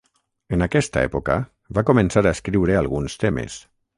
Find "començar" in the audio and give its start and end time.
1.91-2.25